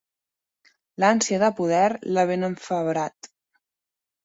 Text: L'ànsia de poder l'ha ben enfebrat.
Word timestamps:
L'ànsia 1.03 1.39
de 1.43 1.51
poder 1.61 1.83
l'ha 2.15 2.25
ben 2.33 2.49
enfebrat. 2.51 3.33